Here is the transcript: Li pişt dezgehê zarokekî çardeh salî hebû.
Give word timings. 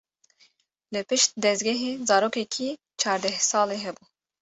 Li 0.93 1.01
pişt 1.07 1.31
dezgehê 1.43 1.91
zarokekî 2.07 2.69
çardeh 3.01 3.37
salî 3.49 3.77
hebû. 3.83 4.03